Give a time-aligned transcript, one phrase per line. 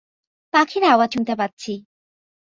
[0.53, 1.71] পাখির আওয়াজ শুনতে পাচ্ছি।